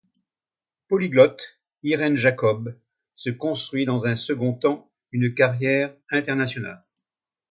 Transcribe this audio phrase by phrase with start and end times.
[0.87, 2.75] Polyglotte, Irène Jacob
[3.13, 6.81] se construit, dans un second temps, une carrière internationale.